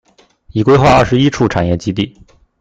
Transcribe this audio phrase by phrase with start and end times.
[0.51, 2.17] 已規劃二十一處產業基地